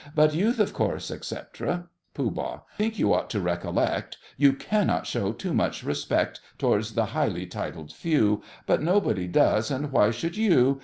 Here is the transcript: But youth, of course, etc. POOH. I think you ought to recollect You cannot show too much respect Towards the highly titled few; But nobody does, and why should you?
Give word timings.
But 0.15 0.33
youth, 0.33 0.59
of 0.59 0.73
course, 0.73 1.11
etc. 1.11 1.87
POOH. 2.15 2.63
I 2.73 2.75
think 2.75 2.97
you 2.97 3.13
ought 3.13 3.29
to 3.29 3.39
recollect 3.39 4.17
You 4.35 4.53
cannot 4.53 5.05
show 5.05 5.31
too 5.31 5.53
much 5.53 5.83
respect 5.83 6.39
Towards 6.57 6.95
the 6.95 7.05
highly 7.13 7.45
titled 7.45 7.93
few; 7.93 8.41
But 8.65 8.81
nobody 8.81 9.27
does, 9.27 9.69
and 9.69 9.91
why 9.91 10.09
should 10.09 10.35
you? 10.37 10.79